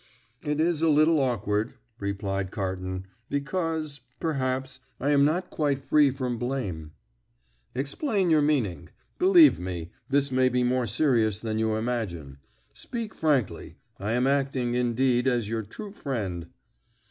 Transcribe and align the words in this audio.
"It 0.41 0.59
is 0.59 0.81
a 0.81 0.89
little 0.89 1.19
awkward," 1.19 1.75
replied 1.99 2.49
Carton, 2.49 3.05
"because, 3.29 4.01
perhaps, 4.19 4.79
I 4.99 5.11
am 5.11 5.23
not 5.23 5.51
quite 5.51 5.77
free 5.77 6.09
from 6.09 6.39
blame." 6.39 6.93
"Explain 7.75 8.31
your 8.31 8.41
meaning. 8.41 8.89
Believe 9.19 9.59
me, 9.59 9.91
this 10.09 10.31
may 10.31 10.49
be 10.49 10.63
more 10.63 10.87
serious 10.87 11.39
than 11.39 11.59
you 11.59 11.75
imagine. 11.75 12.39
Speak 12.73 13.13
frankly. 13.13 13.75
I 13.99 14.13
am 14.13 14.25
acting, 14.25 14.73
indeed, 14.73 15.27
as 15.27 15.47
your 15.47 15.61
true 15.61 15.91
friend." 15.91 16.47